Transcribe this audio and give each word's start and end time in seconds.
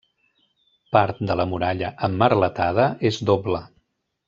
Part 0.97 1.19
de 1.31 1.35
la 1.41 1.45
muralla 1.51 1.91
emmerletada 2.09 2.89
és 3.13 3.21
doble. 3.33 3.63